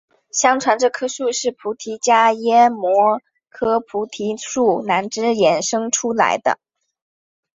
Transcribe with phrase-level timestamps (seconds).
[0.31, 6.57] 相传这棵树是菩提伽耶摩诃菩提树南枝衍生出来的。